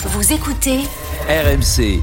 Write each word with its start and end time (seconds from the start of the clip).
Vous 0.00 0.32
écoutez 0.32 0.78
RMC. 1.28 2.00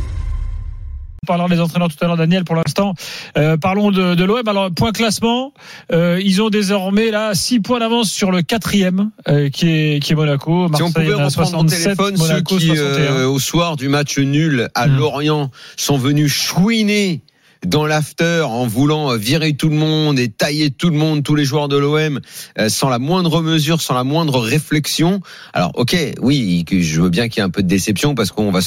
parlant 1.25 1.47
des 1.47 1.59
entraîneurs 1.59 1.87
tout 1.87 1.95
à 2.01 2.07
l'heure, 2.07 2.17
Daniel, 2.17 2.43
pour 2.43 2.55
l'instant. 2.55 2.93
Euh, 3.37 3.57
parlons 3.57 3.89
de, 3.91 4.15
de 4.15 4.23
l'OM. 4.23 4.47
Alors, 4.47 4.69
point 4.71 4.91
classement, 4.91 5.53
euh, 5.91 6.19
ils 6.23 6.41
ont 6.41 6.49
désormais 6.49 7.09
là 7.09 7.33
6 7.33 7.61
points 7.61 7.79
d'avance 7.79 8.11
sur 8.11 8.31
le 8.31 8.41
quatrième, 8.41 9.11
euh, 9.27 9.49
qui, 9.49 9.69
est, 9.69 10.03
qui 10.03 10.11
est 10.11 10.15
Monaco. 10.15 10.67
Si 10.75 10.83
on 10.83 10.91
pouvait 10.91 11.13
reprendre 11.13 11.23
mon 11.23 11.29
67, 11.29 11.83
téléphone, 11.83 12.17
ceux 12.17 12.41
qui, 12.41 12.67
61. 12.67 12.77
euh, 12.81 13.27
au 13.27 13.39
soir 13.39 13.75
du 13.75 13.87
match 13.87 14.19
nul 14.19 14.69
à 14.75 14.87
Hmm. 14.87 14.97
Lorient, 14.97 15.51
sont 15.77 15.97
venus 15.97 16.31
chouiner 16.31 17.21
dans 17.65 17.85
l'after 17.85 18.45
en 18.47 18.67
voulant 18.67 19.11
euh, 19.11 19.17
virer 19.17 19.53
tout 19.53 19.69
le 19.69 19.75
monde 19.75 20.19
et 20.19 20.29
tailler 20.29 20.71
tout 20.71 20.89
le 20.89 20.97
monde, 20.97 21.23
tous 21.23 21.35
les 21.35 21.45
joueurs 21.45 21.67
de 21.67 21.77
l'OM, 21.77 22.19
euh, 22.59 22.69
sans 22.69 22.89
la 22.89 22.99
moindre 22.99 23.41
mesure, 23.41 23.81
sans 23.81 23.93
la 23.93 24.03
moindre 24.03 24.39
réflexion. 24.39 25.21
Alors, 25.53 25.71
ok, 25.75 25.95
oui, 26.21 26.65
je 26.71 27.01
veux 27.01 27.09
bien 27.09 27.27
qu'il 27.27 27.39
y 27.39 27.41
ait 27.41 27.45
un 27.45 27.49
peu 27.49 27.63
de 27.63 27.67
déception 27.67 28.15
parce 28.15 28.31
qu'on 28.31 28.51
va 28.51 28.59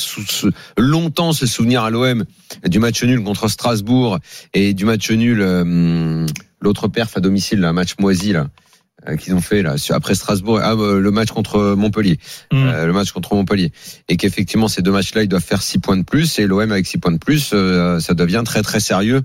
longtemps 0.76 1.32
se 1.32 1.46
souvenir 1.46 1.82
à 1.82 1.90
l'OM 1.90 2.24
du 2.66 2.78
match 2.78 3.02
nul 3.02 3.22
contre 3.22 3.48
Strasbourg 3.48 4.18
et 4.54 4.74
du 4.74 4.84
match 4.84 5.10
nul, 5.10 5.40
euh, 5.40 6.26
l'autre 6.60 6.88
perf 6.88 7.16
à 7.16 7.20
domicile, 7.20 7.64
un 7.64 7.72
match 7.72 7.94
moisi 7.98 8.32
là. 8.32 8.48
Euh, 9.08 9.16
qu'ils 9.16 9.34
ont 9.34 9.40
fait 9.40 9.62
là 9.62 9.74
après 9.90 10.14
Strasbourg 10.14 10.60
ah, 10.62 10.72
euh, 10.72 11.00
le 11.00 11.10
match 11.10 11.30
contre 11.30 11.74
Montpellier 11.74 12.18
Hmm. 12.52 12.66
euh, 12.66 12.86
le 12.86 12.92
match 12.92 13.12
contre 13.12 13.34
Montpellier 13.34 13.72
et 14.08 14.16
qu'effectivement 14.16 14.68
ces 14.68 14.80
deux 14.80 14.92
matchs-là 14.92 15.22
ils 15.22 15.28
doivent 15.28 15.44
faire 15.44 15.62
six 15.62 15.78
points 15.78 15.96
de 15.96 16.02
plus 16.02 16.38
et 16.38 16.46
l'OM 16.46 16.72
avec 16.72 16.86
six 16.86 16.98
points 16.98 17.12
de 17.12 17.18
plus 17.18 17.50
euh, 17.52 18.00
ça 18.00 18.14
devient 18.14 18.42
très 18.44 18.62
très 18.62 18.80
sérieux 18.80 19.22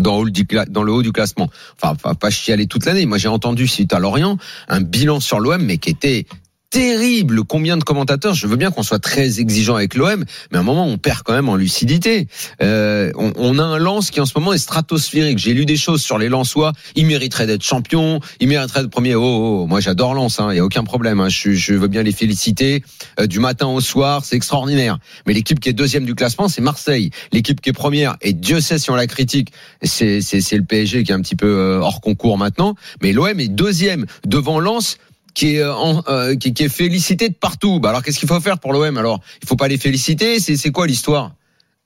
dans 0.00 0.22
le, 0.22 0.92
haut 0.92 1.02
du, 1.02 1.12
classement. 1.12 1.50
Enfin, 1.80 2.14
pas, 2.14 2.30
chialer 2.30 2.66
toute 2.66 2.86
l'année. 2.86 3.04
Moi, 3.04 3.18
j'ai 3.18 3.28
entendu, 3.28 3.68
suite 3.68 3.92
à 3.92 3.98
Lorient, 3.98 4.38
un 4.68 4.80
bilan 4.80 5.20
sur 5.20 5.38
l'OM, 5.38 5.62
mais 5.62 5.76
qui 5.76 5.90
était 5.90 6.24
terrible. 6.72 7.44
Combien 7.44 7.76
de 7.76 7.84
commentateurs 7.84 8.32
Je 8.34 8.46
veux 8.46 8.56
bien 8.56 8.70
qu'on 8.70 8.82
soit 8.82 8.98
très 8.98 9.40
exigeant 9.40 9.76
avec 9.76 9.94
l'OM, 9.94 10.24
mais 10.50 10.56
à 10.56 10.60
un 10.62 10.64
moment, 10.64 10.86
on 10.86 10.96
perd 10.96 11.22
quand 11.22 11.34
même 11.34 11.50
en 11.50 11.54
lucidité. 11.54 12.28
Euh, 12.62 13.12
on, 13.14 13.32
on 13.36 13.58
a 13.58 13.62
un 13.62 13.78
lance 13.78 14.10
qui, 14.10 14.20
en 14.20 14.26
ce 14.26 14.32
moment, 14.36 14.54
est 14.54 14.58
stratosphérique. 14.58 15.36
J'ai 15.38 15.52
lu 15.52 15.66
des 15.66 15.76
choses 15.76 16.02
sur 16.02 16.16
les 16.16 16.30
Lensois. 16.30 16.72
Ils 16.96 17.06
mériteraient 17.06 17.46
d'être 17.46 17.62
champions. 17.62 18.20
Ils 18.40 18.48
mériteraient 18.48 18.80
d'être 18.80 18.90
premiers. 18.90 19.14
Oh, 19.14 19.22
oh, 19.22 19.60
oh. 19.62 19.66
moi, 19.66 19.80
j'adore 19.80 20.14
Lens. 20.14 20.38
Il 20.38 20.42
hein, 20.42 20.54
y 20.54 20.58
a 20.60 20.64
aucun 20.64 20.82
problème. 20.82 21.20
Hein. 21.20 21.28
Je, 21.28 21.52
je 21.52 21.74
veux 21.74 21.88
bien 21.88 22.02
les 22.02 22.12
féliciter. 22.12 22.82
Euh, 23.20 23.26
du 23.26 23.38
matin 23.38 23.66
au 23.66 23.82
soir, 23.82 24.24
c'est 24.24 24.36
extraordinaire. 24.36 24.98
Mais 25.26 25.34
l'équipe 25.34 25.60
qui 25.60 25.68
est 25.68 25.74
deuxième 25.74 26.06
du 26.06 26.14
classement, 26.14 26.48
c'est 26.48 26.62
Marseille. 26.62 27.10
L'équipe 27.32 27.60
qui 27.60 27.68
est 27.68 27.74
première, 27.74 28.16
et 28.22 28.32
Dieu 28.32 28.62
sait 28.62 28.78
si 28.78 28.90
on 28.90 28.94
la 28.94 29.06
critique, 29.06 29.52
c'est 29.82 30.20
le 30.20 30.64
PSG 30.64 31.04
qui 31.04 31.12
est 31.12 31.14
un 31.14 31.20
petit 31.20 31.36
peu 31.36 31.46
euh, 31.46 31.80
hors 31.80 32.00
concours 32.00 32.38
maintenant. 32.38 32.76
Mais 33.02 33.12
l'OM 33.12 33.38
est 33.38 33.48
deuxième 33.48 34.06
devant 34.24 34.58
Lens 34.58 34.96
qui 35.34 35.56
est, 35.56 35.62
euh, 35.62 35.72
euh, 36.08 36.36
qui, 36.36 36.54
est 36.62 36.68
félicité 36.68 37.28
de 37.28 37.34
partout. 37.34 37.80
Bah 37.80 37.90
alors 37.90 38.02
qu'est-ce 38.02 38.18
qu'il 38.18 38.28
faut 38.28 38.40
faire 38.40 38.58
pour 38.58 38.72
l'OM 38.72 38.96
alors 38.96 39.20
Il 39.42 39.48
faut 39.48 39.56
pas 39.56 39.68
les 39.68 39.78
féliciter 39.78 40.40
C'est 40.40 40.56
c'est 40.56 40.70
quoi 40.70 40.86
l'histoire? 40.86 41.32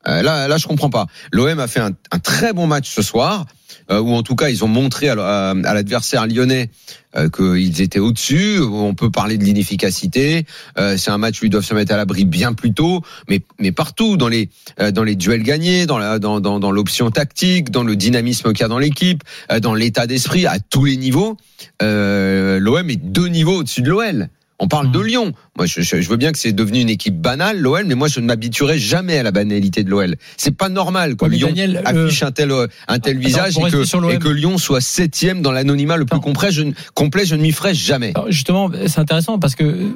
Euh, 0.08 0.22
Là 0.22 0.48
là 0.48 0.56
je 0.56 0.66
comprends 0.66 0.90
pas. 0.90 1.06
L'OM 1.32 1.58
a 1.58 1.66
fait 1.66 1.80
un, 1.80 1.92
un 2.10 2.18
très 2.18 2.52
bon 2.52 2.66
match 2.66 2.88
ce 2.88 3.02
soir. 3.02 3.46
Euh, 3.90 4.00
ou 4.00 4.12
en 4.12 4.22
tout 4.22 4.34
cas 4.34 4.48
ils 4.48 4.64
ont 4.64 4.68
montré 4.68 5.08
à, 5.08 5.54
l'adversaire 5.54 6.26
lyonnais 6.26 6.70
euh, 7.16 7.28
qu'ils 7.28 7.80
étaient 7.80 7.98
au-dessus. 7.98 8.60
On 8.60 8.94
peut 8.94 9.10
parler 9.10 9.38
de 9.38 9.44
l'inefficacité. 9.44 10.44
Euh, 10.78 10.96
c'est 10.96 11.10
un 11.10 11.18
match 11.18 11.40
où 11.40 11.46
ils 11.46 11.50
doivent 11.50 11.64
se 11.64 11.74
mettre 11.74 11.92
à 11.92 11.96
l'abri 11.96 12.24
bien 12.24 12.52
plus 12.52 12.72
tôt, 12.72 13.02
mais 13.28 13.40
partout 13.72 14.16
dans 14.16 14.28
les 14.28 14.48
dans 14.92 15.04
les 15.04 15.16
duels 15.16 15.42
gagnés, 15.42 15.86
dans 15.86 16.18
dans 16.18 16.40
dans, 16.40 16.60
dans 16.60 16.70
l'option 16.70 17.10
tactique, 17.10 17.70
dans 17.70 17.84
le 17.84 17.96
dynamisme 17.96 18.52
qu'il 18.52 18.62
y 18.62 18.64
a 18.64 18.68
dans 18.68 18.78
l'équipe, 18.78 19.22
dans 19.60 19.74
l'état 19.74 20.06
d'esprit 20.06 20.46
à 20.46 20.58
tous 20.58 20.84
les 20.84 20.96
niveaux. 20.96 21.36
L'OM 21.80 22.90
est 22.90 22.96
deux 22.96 23.28
niveaux 23.28 23.58
au-dessus 23.58 23.82
de 23.82 23.90
l'OL. 23.90 24.28
On 24.58 24.68
parle 24.68 24.90
de 24.90 24.98
Lyon. 25.00 25.32
Moi, 25.56 25.66
je, 25.66 25.82
je- 25.82 26.00
je 26.00 26.08
veux 26.08 26.16
bien 26.16 26.32
que 26.32 26.38
c'est 26.38 26.52
devenu 26.52 26.80
une 26.80 26.88
équipe 26.88 27.20
banale, 27.20 27.58
l'OL, 27.58 27.84
mais 27.84 27.94
moi, 27.94 28.08
je 28.08 28.20
ne 28.20 28.26
m'habituerai 28.26 28.78
jamais 28.78 29.18
à 29.18 29.22
la 29.22 29.30
banalité 29.30 29.84
de 29.84 29.90
l'OL. 29.90 30.16
C'est 30.38 30.56
pas 30.56 30.68
normal 30.70 31.16
que 31.16 31.26
mais 31.26 31.36
Lyon 31.36 31.48
Daniel, 31.48 31.82
affiche 31.84 32.22
un 32.22 32.32
tel, 32.32 32.50
euh, 32.50 32.66
un 32.88 32.98
tel 32.98 33.18
visage 33.18 33.58
et 33.58 33.60
que, 33.70 33.84
et 34.14 34.18
que 34.18 34.28
Lyon 34.28 34.56
soit 34.58 34.80
septième 34.80 35.42
dans 35.42 35.52
l'anonymat 35.52 35.96
le 35.98 36.06
plus 36.06 36.20
complet. 36.20 36.50
Je, 36.52 36.62
ne- 36.62 36.72
complet, 36.94 37.26
je 37.26 37.34
ne 37.34 37.42
m'y 37.42 37.52
ferai 37.52 37.74
jamais. 37.74 38.12
Alors, 38.14 38.30
justement, 38.30 38.70
c'est 38.86 38.98
intéressant 38.98 39.38
parce 39.38 39.54
que 39.54 39.64
euh, 39.64 39.88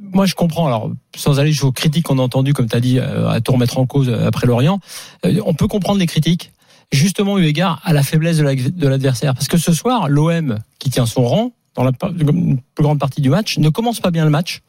moi 0.00 0.24
je 0.24 0.34
comprends. 0.34 0.66
Alors, 0.66 0.90
sans 1.14 1.38
aller 1.38 1.50
jusqu'aux 1.52 1.72
critiques 1.72 2.04
qu'on 2.06 2.18
a 2.18 2.22
entendues, 2.22 2.54
comme 2.54 2.68
tu 2.68 2.76
as 2.76 2.80
dit, 2.80 2.98
euh, 2.98 3.28
à 3.28 3.40
tout 3.42 3.52
remettre 3.52 3.78
en 3.78 3.84
cause 3.84 4.08
euh, 4.08 4.26
après 4.26 4.46
Lorient, 4.46 4.80
euh, 5.26 5.38
on 5.44 5.52
peut 5.52 5.68
comprendre 5.68 5.98
les 5.98 6.06
critiques, 6.06 6.52
justement 6.92 7.38
eu 7.38 7.44
égard 7.44 7.82
à 7.84 7.92
la 7.92 8.02
faiblesse 8.02 8.38
de 8.38 8.88
l'adversaire. 8.88 9.34
Parce 9.34 9.48
que 9.48 9.58
ce 9.58 9.74
soir, 9.74 10.08
l'OM, 10.08 10.58
qui 10.78 10.88
tient 10.88 11.04
son 11.04 11.24
rang, 11.26 11.52
dans 11.78 11.84
la 11.84 11.92
plus 11.92 12.56
grande 12.80 12.98
partie 12.98 13.20
du 13.20 13.30
match, 13.30 13.58
ne 13.58 13.68
commence 13.68 14.00
pas 14.00 14.10
bien 14.10 14.24
le 14.24 14.30
match. 14.30 14.60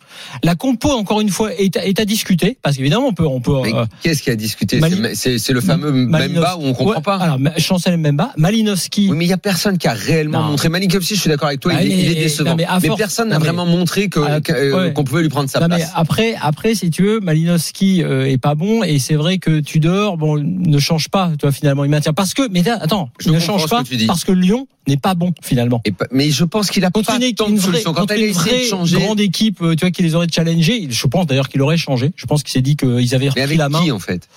La 0.44 0.56
compo, 0.56 0.90
encore 0.92 1.22
une 1.22 1.30
fois, 1.30 1.54
est 1.56 1.76
à, 1.76 1.86
est 1.86 2.00
à 2.00 2.06
discuter, 2.06 2.58
parce 2.62 2.78
qu'évidemment, 2.78 3.08
on 3.08 3.14
peut, 3.14 3.26
on 3.26 3.42
peut. 3.42 3.56
Euh, 3.66 3.86
qu'est-ce 4.04 4.22
qui 4.22 4.30
a 4.30 4.36
discuté 4.36 4.80
C'est- 5.14 5.50
le 5.54 5.62
fameux 5.62 5.92
Memba 5.92 6.56
où 6.58 6.64
on 6.66 6.74
comprend 6.74 6.96
Ouais, 6.98 7.02
pas. 7.02 7.16
Alors, 7.18 7.38
Chancel 7.58 7.98
Mbemba, 7.98 8.32
Malinowski. 8.38 9.08
Oui, 9.10 9.18
mais 9.18 9.26
il 9.26 9.30
y 9.30 9.34
a 9.34 9.38
personne 9.38 9.78
qui 9.80 9.88
a 9.88 9.94
réellement 9.94 10.42
Non. 10.42 10.48
montré. 10.50 10.70
Malinowski, 10.70 11.16
je 11.16 11.20
suis 11.22 11.30
d'accord 11.30 11.48
avec 11.48 11.60
toi, 11.60 11.74
il, 11.74 11.92
est, 11.92 11.98
il 11.98 12.12
est 12.12 12.16
décevant. 12.24 12.52
non, 12.52 12.56
mais 12.58 12.90
personne 12.96 13.30
n'a 13.30 13.40
vraiment 13.40 13.66
montré 13.66 14.08
Ah, 14.16 14.40
euh, 14.52 14.86
ouais. 14.88 14.94
qu'on 14.94 15.04
pouvait 15.04 15.24
lui 15.24 15.30
prendre 15.30 15.50
sa 15.50 15.60
Non, 15.62 15.68
mais 15.68 15.78
place. 15.78 15.92
après, 15.96 16.36
après, 16.42 16.76
si 16.76 16.92
tu 16.92 17.02
veux, 17.04 17.20
Malinowski 17.20 18.04
euh, 18.04 18.28
est 18.30 18.38
pas 18.38 18.54
bon 18.56 18.84
et 18.84 19.00
c'est 19.00 19.16
vrai 19.16 19.40
que 19.40 19.60
Tudor, 19.62 20.18
bon, 20.18 20.38
ne 20.38 20.78
change 20.80 21.10
pas, 21.10 21.32
toi 21.40 21.52
finalement, 21.52 21.84
il 21.84 21.90
maintient 21.90 22.14
parce 22.14 22.34
que, 22.36 22.48
mais 22.52 22.68
attends, 22.70 23.10
Je 23.20 23.30
il 23.30 23.34
ne 23.34 23.40
change 23.40 23.68
pas 23.68 23.84
que 23.84 24.06
parce 24.08 24.24
que 24.24 24.32
Lyon 24.32 24.68
n'est 24.88 24.98
pas 24.98 25.14
bon 25.16 25.34
finalement. 25.42 25.82
Et 25.86 25.94
mais 26.12 26.30
je 26.32 26.44
pense 26.44 26.70
qu'il 26.72 26.84
a 26.86 26.92
Contre 27.06 27.16
une, 27.50 27.54
une 27.54 27.60
vraie. 27.60 27.84
Quand 27.84 28.12
elle 28.12 28.24
une 28.24 28.34
vraie 28.34 28.64
changer, 28.64 28.98
grande 28.98 29.20
équipe, 29.20 29.62
euh, 29.62 29.76
tu 29.76 29.82
vois, 29.82 29.92
qui 29.92 30.04
les 30.04 30.16
aurait 30.16 30.28
challengés, 30.34 30.88
je 30.90 31.08
pense 31.08 31.26
d'ailleurs 31.28 31.50
qu'il 31.50 31.62
aurait 31.62 31.78
changé. 31.78 32.12
Je 32.16 32.26
pense 32.26 32.44
qu'il 32.44 32.52
s'est 32.52 32.62
dit 32.62 32.76
qu'ils 32.76 33.16
avaient 33.16 33.26
mais 33.26 33.30
repris 33.30 33.42
avec 33.42 33.58
la 33.58 33.70
main. 33.70 33.82
qui 33.84 33.92
en 33.92 34.00
fait? 34.00 34.28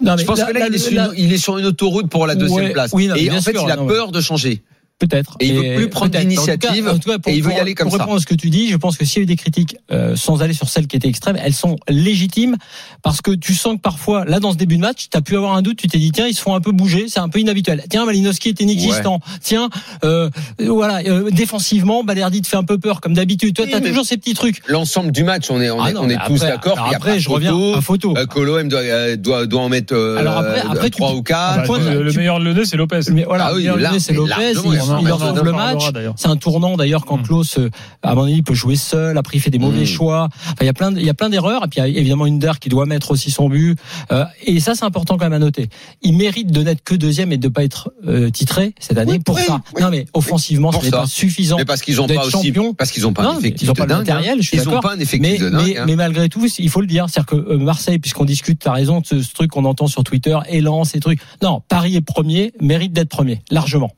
Non, 0.00 0.14
mais 0.14 0.22
Je 0.22 0.26
pense 0.26 0.40
que 0.42 0.52
là, 0.52 0.66
il, 0.68 0.74
est 0.74 0.78
sur 0.78 0.92
là, 0.94 1.10
une, 1.16 1.24
il 1.24 1.32
est 1.32 1.38
sur 1.38 1.58
une 1.58 1.66
autoroute 1.66 2.08
pour 2.08 2.26
la 2.26 2.34
deuxième 2.36 2.66
Ouais, 2.66 2.72
place. 2.72 2.92
oui, 2.94 3.08
non, 3.08 3.14
mais 3.16 3.24
et 3.24 3.30
en 3.30 3.40
fait, 3.40 3.52
sûr, 3.52 3.62
il 3.66 3.70
a 3.70 3.76
non, 3.76 3.84
mais- 3.86 3.92
peur 3.94 4.12
de 4.12 4.20
changer. 4.20 4.62
Peut-être. 4.98 5.36
Et 5.38 5.46
il 5.46 5.54
veut 5.54 5.76
plus 5.76 5.88
prendre 5.88 6.10
peut-être. 6.10 6.22
l'initiative, 6.22 6.88
En 6.88 6.98
tout 6.98 7.08
cas- 7.08 7.18
pour- 7.20 7.30
et 7.32 7.36
il 7.36 7.42
veut 7.44 7.52
y 7.52 7.54
aller 7.58 7.74
comme 7.74 7.86
pour 7.88 7.96
ça. 7.96 8.02
répondre 8.02 8.18
à 8.18 8.20
ce 8.20 8.26
que 8.26 8.34
tu 8.34 8.50
dis, 8.50 8.68
je 8.68 8.76
pense 8.76 8.96
que 8.96 9.04
s'il 9.04 9.18
y 9.18 9.20
a 9.20 9.22
eu 9.22 9.26
des 9.26 9.36
critiques, 9.36 9.76
euh, 9.92 10.16
sans 10.16 10.42
aller 10.42 10.54
sur 10.54 10.68
celles 10.68 10.88
qui 10.88 10.96
étaient 10.96 11.06
extrêmes, 11.06 11.38
elles 11.40 11.54
sont 11.54 11.76
légitimes 11.88 12.56
parce 13.02 13.20
que 13.20 13.30
tu 13.30 13.54
sens 13.54 13.76
que 13.76 13.80
parfois, 13.80 14.24
là, 14.24 14.40
dans 14.40 14.50
ce 14.50 14.56
début 14.56 14.74
de 14.76 14.80
match, 14.82 15.06
tu 15.08 15.16
as 15.16 15.20
pu 15.20 15.36
avoir 15.36 15.54
un 15.54 15.62
doute, 15.62 15.76
tu 15.78 15.86
t'es 15.86 15.98
dit, 15.98 16.10
tiens, 16.10 16.26
ils 16.26 16.34
se 16.34 16.40
font 16.42 16.52
un 16.54 16.60
peu 16.60 16.72
bouger, 16.72 17.06
c'est 17.08 17.20
un 17.20 17.28
peu 17.28 17.38
inhabituel. 17.38 17.84
Tiens, 17.88 18.06
Malinowski 18.06 18.48
est 18.48 18.60
inexistant. 18.60 19.20
Tiens, 19.40 19.68
euh, 20.04 20.30
voilà, 20.58 20.98
euh, 21.06 21.30
défensivement, 21.30 22.02
Balerdi 22.02 22.42
te 22.42 22.48
fait 22.48 22.56
un 22.56 22.64
peu 22.64 22.78
peur, 22.78 23.00
comme 23.00 23.14
d'habitude. 23.14 23.54
Toi, 23.54 23.66
tu 23.68 23.74
as 23.74 23.80
toujours 23.80 24.04
ces 24.04 24.16
petits 24.16 24.34
trucs. 24.34 24.62
L'ensemble 24.66 25.12
du 25.12 25.22
match, 25.22 25.48
on 25.50 25.60
est, 25.60 25.70
on 25.70 25.80
Ah 25.80 25.90
est, 25.90 25.92
non, 25.92 26.00
on 26.02 26.08
est 26.10 26.16
tous 26.26 26.42
après- 26.42 26.48
d'accord. 26.48 26.78
après, 26.92 27.12
pas 27.12 27.18
je 27.18 27.28
reviens 27.28 27.54
à 27.76 27.80
photo. 27.80 28.14
euh, 28.16 28.26
l'OM 28.44 28.68
doit, 28.68 28.80
euh, 28.80 29.16
doit, 29.16 29.46
doit 29.46 29.60
en 29.62 29.68
mettre 29.68 29.94
euh, 29.94 30.16
Alors 30.18 30.38
après- 30.38 30.58
euh, 30.58 30.70
après, 30.70 30.90
tu- 30.90 30.96
trois 30.98 31.12
ou 31.14 31.20
Ah, 31.20 31.22
quatre. 31.24 31.56
bah, 31.58 31.62
point, 31.66 31.78
le, 31.78 32.02
le 32.02 32.10
tu- 32.10 32.18
meilleur 32.18 32.40
Lyonnais, 32.40 32.64
c'est 32.64 32.76
Lopez. 32.76 33.00
Mais 33.12 33.22
voilà, 33.22 33.46
Ah 33.46 33.52
là, 33.52 33.58
Lyonnais, 33.58 34.00
c'est 34.00 34.12
Lopez, 34.12 34.54
il, 35.00 35.12
en 35.12 35.42
le 35.42 35.52
match. 35.52 35.84
C'est 36.16 36.28
un 36.28 36.36
tournant 36.36 36.76
d'ailleurs 36.76 37.04
quand 37.04 37.18
Mm. 37.18 37.22
Klaus, 37.22 37.58
euh, 37.58 37.70
à 38.02 38.14
mon 38.14 38.24
avis, 38.24 38.42
peut 38.42 38.54
jouer 38.54 38.76
seul. 38.76 39.18
Après, 39.18 39.36
il 39.36 39.40
fait 39.40 39.50
des 39.50 39.58
mauvais 39.58 39.82
Mm. 39.82 39.86
choix. 39.86 40.28
Enfin, 40.44 40.54
il 40.60 40.66
y 40.66 40.68
a 40.68 40.72
plein, 40.72 40.94
il 40.94 41.04
y 41.04 41.10
a 41.10 41.14
plein 41.14 41.28
d'erreurs. 41.28 41.64
Et 41.64 41.68
puis, 41.68 41.80
il 41.84 41.92
y 41.92 41.96
a 41.96 42.00
évidemment 42.00 42.24
Under 42.24 42.58
qui 42.60 42.68
doit 42.68 42.86
mettre 42.86 43.10
aussi 43.10 43.30
son 43.30 43.48
but. 43.48 43.78
Euh, 44.12 44.24
et 44.46 44.60
ça, 44.60 44.74
c'est 44.74 44.84
important 44.84 45.16
quand 45.18 45.24
même 45.26 45.32
à 45.32 45.38
noter. 45.38 45.68
Il 46.02 46.14
mérite 46.16 46.50
de 46.52 46.62
n'être 46.62 46.82
que 46.84 46.94
deuxième 46.94 47.32
et 47.32 47.38
de 47.38 47.48
pas 47.48 47.64
être 47.64 47.90
euh, 48.06 48.30
titré 48.30 48.74
cette 48.78 48.98
année 48.98 49.18
pour 49.18 49.38
ça. 49.38 49.60
Non, 49.80 49.90
mais 49.90 50.06
offensivement, 50.14 50.72
ce 50.72 50.84
n'est 50.84 50.90
pas 50.90 51.06
suffisant. 51.06 51.56
Mais 51.58 51.64
parce 51.64 51.82
qu'ils 51.82 52.00
ont 52.00 52.06
d'être 52.06 52.20
pas 52.20 52.26
aussi, 52.26 52.46
champion. 52.48 52.74
parce 52.74 52.90
qu'ils 52.92 53.06
ont 53.06 53.12
pas 53.12 53.22
Non, 53.24 53.30
un 53.30 53.38
effectif 53.38 53.68
de 53.68 53.72
pas 53.72 53.86
dingue. 53.86 54.08
hein. 54.10 54.20
Ils 54.52 54.60
ont 54.60 54.64
d'accord. 54.64 54.80
pas 54.82 54.92
un 54.94 54.98
effectif 55.00 55.20
Mais, 55.20 55.38
de 55.38 55.48
dingue. 55.50 55.82
mais, 55.86 55.92
hein. 55.92 55.96
malgré 55.96 56.28
tout, 56.28 56.46
il 56.58 56.70
faut 56.70 56.80
le 56.80 56.86
dire, 56.86 57.06
c'est-à-dire 57.08 57.26
que 57.44 57.54
Marseille, 57.56 57.98
puisqu'on 57.98 58.24
discute, 58.24 58.60
t'as 58.60 58.72
raison, 58.72 59.02
ce, 59.04 59.22
ce 59.22 59.32
truc 59.34 59.50
qu'on 59.50 59.64
entend 59.64 59.86
sur 59.86 60.04
Twitter, 60.04 60.36
élan, 60.48 60.84
ces 60.84 61.00
trucs. 61.00 61.20
Non, 61.42 61.62
Paris 61.68 61.96
est 61.96 62.00
premier, 62.00 62.52
mérite 62.60 62.92
d'être 62.92 63.08
premier, 63.08 63.40
largement. 63.50 63.90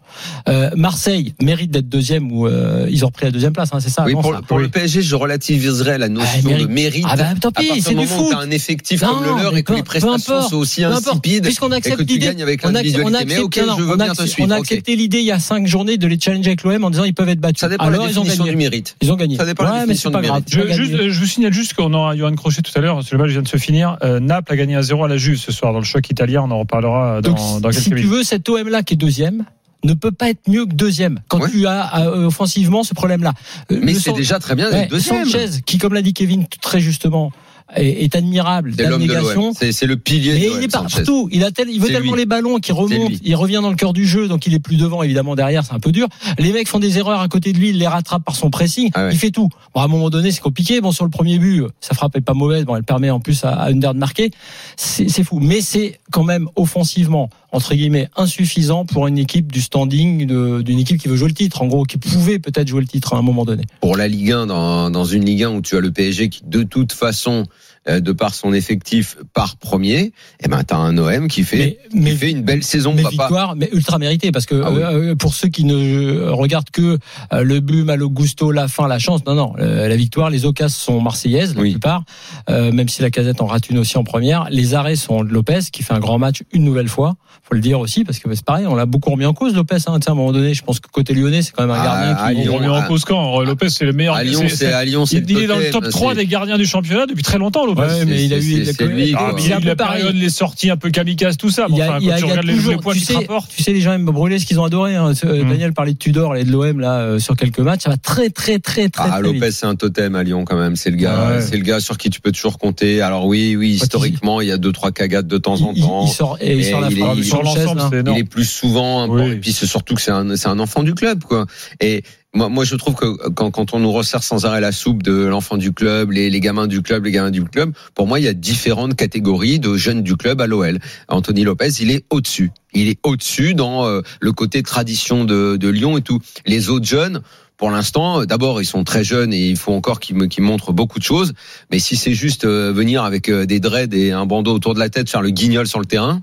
Euh, 0.49 0.71
Marseille 0.81 1.35
mérite 1.43 1.71
d'être 1.71 1.89
deuxième 1.89 2.33
ou 2.33 2.47
euh, 2.47 2.87
ils 2.91 3.05
ont 3.05 3.09
repris 3.09 3.27
la 3.27 3.31
deuxième 3.31 3.53
place, 3.53 3.69
hein, 3.73 3.81
c'est 3.81 3.91
ça. 3.91 4.05
Oui, 4.07 4.15
non, 4.15 4.23
pour, 4.23 4.33
ça 4.35 4.41
pour 4.47 4.59
le 4.59 4.69
PSG, 4.69 5.03
je 5.03 5.15
relativiserai 5.15 5.99
la 5.99 6.09
notion 6.09 6.41
Ah, 6.45 6.49
mérite. 6.49 6.67
de 6.67 6.73
mérite. 6.73 7.05
Ah 7.09 7.17
bah, 7.17 7.25
tant 7.41 7.53
pis, 7.53 7.83
c'est 7.83 7.95
du 7.95 8.07
foot. 8.07 8.29
tu 8.31 8.35
as 8.35 8.39
un 8.41 8.51
effectif 8.51 9.03
Non, 9.03 9.09
comme 9.15 9.37
le 9.37 9.43
leur 9.43 9.57
et 9.57 9.63
que 9.63 9.72
peu- 9.72 9.77
les 9.77 9.83
prestations 9.83 10.15
importe. 10.34 10.51
sont 10.51 10.57
aussi 10.57 10.83
insipides 10.84 11.45
Puisqu'on 11.45 11.71
accepte 11.72 12.01
l'idée, 12.01 12.28
on 12.28 12.41
a, 12.41 12.69
on 12.69 12.69
a 12.69 12.72
l'individualité. 12.72 13.25
Mais 13.27 13.39
ok, 13.39 13.57
accepté, 13.59 13.71
non, 13.71 13.77
je 13.78 13.83
veux 13.83 13.89
on 13.91 13.93
a 13.93 13.97
bien 13.97 14.07
te 14.07 14.10
accepté- 14.22 14.31
suivre. 14.31 14.49
on 14.49 14.51
a 14.53 14.57
accepté 14.57 14.97
l'idée 14.97 15.19
il 15.19 15.25
y 15.27 15.33
a 15.33 15.39
cinq 15.39 15.66
journées 15.66 15.99
de 15.99 16.07
les 16.07 16.19
challenger 16.19 16.49
avec 16.49 16.63
l'OM 16.63 16.83
en 16.84 16.91
disant 16.91 17.04
ils 17.04 17.15
peuvent 17.15 17.28
être 17.28 17.41
battus. 17.41 17.60
Ça 17.60 17.69
dépend 17.69 17.84
de 17.84 17.93
Alors 17.93 18.07
la 18.07 18.10
ils 18.10 18.19
ont 18.19 18.22
définition 18.22 18.45
gagné. 18.45 18.57
du 18.57 18.63
mérite. 18.63 18.97
Ils 19.03 19.13
ont 19.13 19.16
gagné. 19.16 19.37
Ça 19.37 19.45
dépend 19.45 19.65
de 19.65 19.69
la 19.69 19.75
ouais, 19.75 19.81
mais 19.81 19.95
définition 19.95 20.10
du 20.10 20.16
mérite. 20.19 20.45
Je, 20.51 20.60
gagné. 20.60 20.75
juste, 20.75 21.09
je 21.09 21.21
vous 21.21 21.27
signale 21.27 21.53
juste 21.53 21.75
qu'on 21.75 21.93
aura 21.93 22.16
Johan 22.16 22.34
Crochet 22.34 22.63
tout 22.63 22.72
à 22.75 22.81
l'heure, 22.81 22.95
parce 22.97 23.09
que 23.10 23.15
le 23.16 23.22
match 23.22 23.33
vient 23.33 23.43
de 23.43 23.49
se 23.49 23.59
finir. 23.59 23.99
Euh, 24.03 24.19
Naples 24.19 24.53
a 24.53 24.57
gagné 24.57 24.77
à 24.77 24.83
0 24.83 25.04
à 25.04 25.09
la 25.09 25.19
Juve 25.19 25.37
ce 25.39 25.53
soir 25.53 25.72
dans 25.72 25.78
le 25.81 25.84
choc 25.84 26.09
italien. 26.10 26.43
On 26.47 26.51
en 26.51 26.59
reparlera 26.60 27.21
dans, 27.21 27.34
quelques 27.60 27.75
si 27.75 27.91
tu 27.91 27.95
minutes. 27.97 28.10
veux, 28.10 28.22
cet 28.22 28.49
OM 28.49 28.69
là 28.69 28.83
qui 28.83 28.95
est 28.95 28.97
deuxième 28.97 29.45
ne 29.84 29.94
peut 29.94 30.12
pas 30.12 30.30
être 30.30 30.48
mieux 30.48 30.66
que 30.66 30.74
deuxième 30.74 31.21
quand 31.28 31.41
Ouais. 31.41 31.50
tu 31.50 31.66
as 31.66 32.00
euh, 32.06 32.27
offensivement 32.27 32.82
ce 32.82 32.94
problème 32.94 33.22
là. 33.22 33.32
Mais 33.71 33.94
c'est 33.94 34.12
déjà 34.12 34.38
très 34.38 34.54
bien 34.54 34.71
Ouais, 34.71 34.86
deuxième. 34.88 35.24
Sanchez, 35.24 35.62
qui, 35.65 35.78
comme 35.78 35.94
l'a 35.94 36.03
dit 36.03 36.12
Kevin 36.12 36.47
très 36.60 36.80
justement, 36.80 37.32
est, 37.77 38.03
est 38.04 38.16
admirable, 38.16 38.74
C'est 38.77 38.82
d'abnégation. 38.88 39.53
le 39.60 39.94
pilier 39.94 40.32
Mais 40.34 40.41
de 40.41 40.59
il 40.59 40.65
est 40.65 40.72
partout. 40.72 41.28
Il 41.30 41.44
a 41.44 41.53
tel, 41.53 41.71
il 41.71 41.80
veut 41.80 41.86
tellement 41.86 42.15
lui. 42.15 42.21
les 42.22 42.27
ballons 42.27 42.59
qu'il 42.59 42.74
remonte. 42.74 43.12
Il 43.22 43.36
revient 43.36 43.60
dans 43.62 43.71
le 43.71 43.77
cœur 43.77 43.92
du 43.92 44.06
jeu, 44.09 44.27
donc 44.27 44.44
il 44.48 44.54
est 44.54 44.59
plus 44.59 44.77
devant. 44.77 45.04
Évidemment, 45.04 45.36
derrière, 45.36 45.65
c'est 45.65 45.72
un 45.74 45.78
peu 45.78 45.92
dur. 45.92 46.09
Les 46.38 46.53
mecs 46.53 46.66
font 46.66 46.80
des 46.80 46.98
erreurs 46.98 47.21
à 47.21 47.28
côté 47.28 47.53
de 47.53 47.59
lui, 47.59 47.68
il 47.71 47.78
les 47.78 47.86
rattrape 47.86 48.24
par 48.24 48.34
son 48.34 48.50
pressing. 48.50 48.91
Ah 48.94 49.06
ouais. 49.06 49.12
Il 49.12 49.18
fait 49.18 49.30
tout. 49.30 49.48
Bon, 49.72 49.80
à 49.82 49.84
un 49.84 49.88
moment 49.88 50.10
donné, 50.10 50.32
c'est 50.32 50.41
compliqué. 50.41 50.80
Bon, 50.80 50.91
sur 50.91 51.04
le 51.04 51.10
premier 51.12 51.38
but, 51.38 51.62
sa 51.80 51.94
frappe 51.94 52.16
est 52.16 52.21
pas 52.22 52.34
mauvaise. 52.34 52.65
Bon, 52.65 52.74
elle 52.74 52.82
permet 52.82 53.10
en 53.10 53.21
plus 53.21 53.44
à, 53.44 53.50
à 53.50 53.71
Under 53.71 53.94
de 53.94 54.00
marquer. 54.00 54.32
C'est 54.77 55.22
fou. 55.22 55.38
Mais 55.41 55.60
c'est 55.60 56.00
quand 56.10 56.24
même 56.24 56.48
offensivement, 56.56 57.30
entre 57.53 57.75
guillemets, 57.75 58.09
insuffisant 58.17 58.85
pour 58.85 59.07
une 59.07 59.19
équipe 59.19 59.51
du 59.51 59.61
standing 59.61 60.27
d'une 60.63 60.79
équipe 60.79 61.01
qui 61.01 61.09
veut 61.09 61.17
jouer 61.17 61.29
le 61.29 61.35
titre. 61.35 61.63
En 61.63 61.67
gros, 61.67 61.85
qui 61.85 61.99
pouvait 61.99 62.39
peut-être 62.39 62.69
jouer 62.69 62.81
le 62.81 62.87
titre 62.87 63.15
à 63.15 63.19
un 63.19 63.23
moment 63.23 63.45
donné. 63.45 63.65
pour 63.81 63.97
la 63.97 64.09
Ligue 64.09 64.33
1 64.33 64.47
dans, 64.47 64.91
dans 64.91 65.05
une 65.05 65.25
Ligue 65.25 65.45
1 65.45 65.51
où 65.51 65.63
tu 65.63 65.77
as 65.77 65.81
le 65.81 65.91
PSG 65.91 66.29
qui 66.29 66.43
de 66.45 66.63
toute 66.63 66.93
façon 66.93 67.47
de 67.88 68.12
par 68.12 68.34
son 68.34 68.53
effectif 68.53 69.16
part 69.32 69.56
premier 69.56 70.12
et 70.44 70.48
ben 70.48 70.62
t'as 70.65 70.77
un 70.77 70.98
OM 70.98 71.28
qui 71.28 71.44
fait 71.44 71.78
Mais, 71.94 72.10
qui 72.12 72.16
fait 72.16 72.30
une 72.30 72.42
belle 72.42 72.62
saison 72.62 72.92
mais 72.94 73.03
papa. 73.03 73.10
victoire, 73.16 73.56
mais 73.56 73.71
ultra 73.72 73.98
méritée 73.98 74.32
parce 74.32 74.44
que 74.44 74.60
Ah 74.62 74.71
oui. 74.71 74.80
euh, 74.82 75.15
pour 75.16 75.32
ceux 75.34 75.48
qui 75.48 75.65
ne 75.65 76.28
regardent 76.28 76.68
que 76.71 76.98
euh, 77.32 77.42
le 77.42 77.60
but, 77.60 77.82
Malo 77.84 78.10
Gusto, 78.10 78.50
la 78.53 78.68
fin, 78.68 78.86
la 78.86 78.98
chance, 78.98 79.24
non, 79.27 79.34
non, 79.34 79.54
euh, 79.59 79.88
la 79.88 79.97
victoire, 79.97 80.28
les 80.28 80.44
occasions 80.44 80.77
sont 80.94 81.00
marseillaises 81.00 81.54
la 81.56 81.62
Oui. 81.62 81.71
plupart, 81.71 82.04
euh, 82.50 82.71
même 82.71 82.88
si 82.91 83.00
la 83.00 83.10
casette 83.10 83.41
en 83.41 83.47
rate 83.47 83.71
une 83.71 83.78
aussi 83.78 83.97
en 83.97 84.04
première. 84.04 84.47
Les 84.50 84.74
arrêts 84.74 84.97
sont 84.97 85.24
de 85.24 85.30
Lopez 85.32 85.60
qui 85.72 85.82
fait 85.82 85.94
un 85.94 86.00
grand 86.00 86.18
match 86.18 86.42
une 86.53 86.65
nouvelle 86.65 86.88
fois, 86.88 87.16
faut 87.42 87.54
le 87.54 87.60
dire 87.62 87.80
aussi 87.80 88.04
parce 88.04 88.18
que 88.18 88.32
c'est 88.34 88.44
pareil, 88.44 88.66
on 88.66 88.74
l'a 88.74 88.86
beaucoup 88.86 89.10
remis 89.10 89.24
en 89.24 89.32
cause 89.32 89.54
Lopez. 89.54 89.77
Hein, 89.86 89.98
à 90.06 90.10
un 90.10 90.15
moment 90.15 90.32
donné, 90.32 90.53
je 90.53 90.62
pense 90.62 90.80
que 90.80 90.88
côté 90.91 91.15
lyonnais, 91.15 91.41
c'est 91.42 91.53
quand 91.53 91.62
même 91.66 91.74
un 91.74 91.80
Ah, 91.80 91.84
gardien 91.84 92.15
à 92.16 92.28
qui 92.34 92.41
Il 92.41 92.42
Lyon, 92.44 92.56
remet 92.56 92.68
en 92.68 92.74
à- 92.74 92.82
cause 92.82 93.04
quand 93.06 93.41
Lopez, 93.41 93.71
c'est 93.71 93.86
le 93.86 93.92
meilleur. 93.94 94.15
à 94.16 94.22
Lyon 94.22 94.44
c'est 94.48 94.71
à 94.72 94.84
Lyon 94.84 95.06
c'est 95.06 95.24
il, 95.28 95.38
est 95.38 95.47
dans 95.47 95.56
le 95.56 95.71
top 95.71 95.88
3 95.88 96.12
c'est- 96.12 96.21
des 96.21 96.27
gardiens 96.27 96.59
du 96.59 96.66
championnat 96.66 97.06
depuis 97.06 97.22
très 97.22 97.38
longtemps, 97.38 97.65
Lopez. 97.75 97.81
Ouais, 97.83 98.05
mais 98.05 98.25
il 98.25 98.33
a 98.34 98.39
eu- 98.39 98.41
il 98.43 98.61
a 98.63 98.65
c'est- 98.67 98.72
c'est 98.72 98.77
connu- 98.77 98.95
lui, 98.95 99.15
Ah, 99.17 99.19
quoi. 99.19 99.33
mais 99.37 99.43
il 99.45 99.53
a 99.53 99.59
eu 99.61 99.65
la 99.65 99.77
période, 99.77 100.15
les 100.15 100.31
sorties 100.31 100.71
un 100.71 100.77
peu 100.77 100.91
kamikazes, 100.91 101.37
tout 101.37 101.51
ça. 101.51 101.67
Il 101.69 101.75
y 101.75 101.78
Bon, 101.78 101.83
a, 101.84 101.89
enfin, 101.89 101.99
il 102.01 102.07
y 102.07 102.11
a- 102.11 102.15
quand 102.15 102.19
tu 102.21 102.25
il 102.25 102.28
y 102.28 102.31
a 102.31 102.31
regardes 102.33 102.47
les, 102.47 102.55
toujours, 102.55 102.72
les 102.72 102.78
points 102.78 102.95
tu 102.95 103.01
qui 103.01 103.13
rapportent. 103.15 103.51
tu 103.57 103.63
sais, 103.63 103.72
les 103.72 103.81
gens 103.81 103.93
aiment 103.93 104.05
brûler 104.05 104.39
ce 104.39 104.47
qu'ils 104.47 104.61
ont 104.61 104.65
adoré. 104.65 104.97
Hein. 104.97 105.15
Ce- 105.15 105.27
Mm. 105.27 105.49
Daniel 105.49 105.72
parlait 105.72 105.93
de 105.93 105.99
Tudor 105.99 106.37
et 106.37 106.45
de 106.45 106.51
l'OM 106.53 106.81
là 106.81 106.99
euh, 107.01 107.19
sur 107.19 107.37
quelques 107.37 107.59
matchs. 107.61 107.83
Ça 107.84 107.91
va 107.91 107.97
très, 107.97 108.31
très, 108.31 108.59
très, 108.59 108.89
très, 108.89 109.05
Ah, 109.07 109.11
très 109.13 109.22
Lopez, 109.22 109.51
c'est 109.53 109.67
un 109.67 109.75
totem 109.77 110.15
à 110.15 110.22
Lyon 110.22 110.45
quand 110.45 110.57
même. 110.59 110.77
C'est 110.77 110.91
le 110.91 110.97
gars, 110.97 111.28
Ouais. 111.37 111.41
c'est 111.41 111.57
le 111.57 111.63
gars 111.63 111.81
sur 111.81 111.97
qui 111.99 112.11
tu 112.11 112.21
peux 112.21 112.33
toujours 112.33 112.59
compter. 112.59 113.01
Alors 113.03 113.27
oui, 113.27 113.57
oui, 113.57 113.71
historiquement, 113.71 114.41
il 114.41 114.49
y 114.49 114.53
a 114.53 114.59
deux 114.59 114.73
trois 114.73 114.93
cagates 114.93 115.27
de 115.27 115.39
temps 115.39 115.61
en 115.63 115.73
Il, 115.73 115.78
il- 115.78 115.83
temps. 115.83 116.05
il 116.07 116.11
sort 116.13 116.39
et 116.41 116.57
il 116.57 116.65
sort 116.65 116.81
la 116.81 116.89
il 116.91 116.99
est- 116.99 117.23
Sur 117.23 117.43
l'ensemble, 117.43 117.81
Il 118.16 118.27
plus 118.27 118.45
souvent, 118.45 119.19
et 119.19 119.37
puis 119.37 119.53
c'est 119.53 119.66
surtout 119.66 119.95
que 119.95 120.01
c'est 120.03 120.11
un, 120.11 120.37
c'est 120.37 120.49
un 120.49 120.59
enfant 120.59 120.83
du 120.83 120.95
club, 120.95 121.23
quoi. 121.25 121.47
Et 121.81 122.03
moi, 122.32 122.48
moi, 122.48 122.65
je 122.65 122.77
trouve 122.77 122.94
que 122.94 123.28
quand, 123.30 123.50
quand 123.50 123.74
on 123.74 123.80
nous 123.80 123.91
resserre 123.91 124.22
sans 124.22 124.47
arrêt 124.47 124.60
la 124.60 124.71
soupe 124.71 125.03
de 125.03 125.24
l'enfant 125.27 125.56
du 125.56 125.72
club, 125.72 126.12
les, 126.12 126.30
les 126.30 126.41
gamins 126.41 126.68
du 126.68 126.80
club, 126.80 127.04
les 127.04 127.10
gamins 127.10 127.32
du 127.32 127.42
club, 127.44 127.72
pour 127.94 128.06
moi, 128.06 128.21
il 128.21 128.24
y 128.24 128.28
a 128.28 128.34
différentes 128.34 128.94
catégories 128.94 129.59
de 129.59 129.77
jeunes 129.77 130.03
du 130.03 130.16
club 130.16 130.41
à 130.41 130.47
l'OL. 130.47 130.78
Anthony 131.09 131.42
Lopez, 131.42 131.71
il 131.80 131.91
est 131.91 132.04
au-dessus. 132.10 132.53
Il 132.72 132.88
est 132.88 133.00
au-dessus 133.03 133.54
dans 133.54 133.84
euh, 133.84 134.03
le 134.21 134.32
côté 134.32 134.62
tradition 134.62 135.24
de, 135.24 135.56
de 135.56 135.68
Lyon 135.68 135.98
et 135.98 136.03
tout. 136.03 136.21
Les 136.47 136.71
autres 136.71 136.86
jeunes, 136.86 137.22
pour 137.56 137.72
l'instant, 137.72 138.21
euh, 138.21 138.27
d'abord, 138.27 138.62
ils 138.62 138.66
sont 138.66 138.84
très 138.84 139.03
jeunes 139.03 139.32
et 139.32 139.48
il 139.48 139.56
faut 139.56 139.72
encore 139.72 139.98
qu'ils 139.98 140.28
qu'ils 140.28 140.44
montrent 140.44 140.72
beaucoup 140.72 141.00
de 141.00 141.04
choses. 141.04 141.32
Mais 141.72 141.80
si 141.80 141.97
c'est 141.97 142.15
juste 142.15 142.44
euh, 142.44 142.72
venir 142.72 143.03
avec 143.03 143.28
des 143.28 143.59
dreads 143.59 143.92
et 143.92 144.12
un 144.12 144.27
bandeau 144.27 144.54
autour 144.54 144.74
de 144.74 144.78
la 144.78 144.88
tête, 144.88 145.10
faire 145.10 145.22
le 145.22 145.30
guignol 145.30 145.66
sur 145.66 145.80
le 145.80 145.86
terrain, 145.86 146.22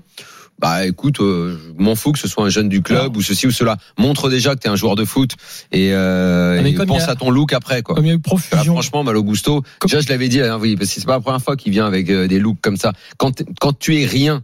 bah 0.60 0.86
écoute, 0.86 1.20
euh, 1.20 1.56
je 1.78 1.82
m'en 1.82 1.94
fous 1.94 2.12
que 2.12 2.18
ce 2.18 2.26
soit 2.26 2.44
un 2.44 2.48
jeune 2.48 2.68
du 2.68 2.82
club 2.82 3.16
ou 3.16 3.22
ceci 3.22 3.46
ou 3.46 3.50
cela. 3.52 3.76
Montre 3.96 4.28
déjà 4.28 4.54
que 4.56 4.60
tu 4.60 4.66
es 4.66 4.70
un 4.70 4.76
joueur 4.76 4.96
de 4.96 5.04
foot 5.04 5.32
et, 5.70 5.92
euh, 5.92 6.60
Ah, 6.62 6.66
et 6.68 6.72
pense 6.86 7.02
a- 7.04 7.12
à 7.12 7.14
ton 7.16 7.30
look 7.30 7.52
après 7.52 7.82
quoi. 7.82 7.94
Comme 7.94 8.04
il 8.06 8.08
y 8.08 8.10
a 8.10 8.14
eu 8.14 8.18
profusion. 8.20 8.72
franchement, 8.72 9.04
Malo 9.04 9.22
Gusto, 9.22 9.62
Comme- 9.78 9.88
déjà 9.88 10.00
je 10.00 10.08
l'avais 10.08 10.28
dit, 10.28 10.40
hein, 10.40 10.58
oui, 10.60 10.76
parce 10.76 10.92
que 10.92 11.00
c'est 11.00 11.06
pas 11.06 11.12
la 11.14 11.20
première 11.20 11.42
fois 11.42 11.56
qu'il 11.56 11.70
vient 11.72 11.86
avec 11.86 12.10
euh, 12.10 12.26
des 12.26 12.38
looks 12.40 12.60
comme 12.60 12.76
ça. 12.76 12.92
Quand 13.18 13.42
quand 13.60 13.78
tu 13.78 14.00
es 14.00 14.04
rien 14.06 14.42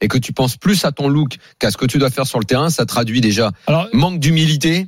et 0.00 0.08
que 0.08 0.16
tu 0.16 0.32
penses 0.32 0.56
plus 0.56 0.84
à 0.86 0.92
ton 0.92 1.08
look 1.08 1.36
qu'à 1.58 1.70
ce 1.70 1.76
que 1.76 1.84
tu 1.84 1.98
dois 1.98 2.08
faire 2.08 2.26
sur 2.26 2.38
le 2.38 2.46
terrain, 2.46 2.70
ça 2.70 2.86
traduit 2.86 3.20
déjà 3.20 3.50
Alors, 3.66 3.86
manque 3.92 4.18
d'humilité 4.18 4.86